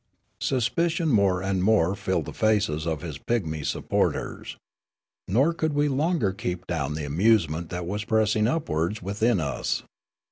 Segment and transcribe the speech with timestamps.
[0.41, 4.57] "Suspicion more and more filled the faces of his pigmy supporters.
[5.27, 9.83] Nor could we longer keep down the amusement that was pressing upwards within us.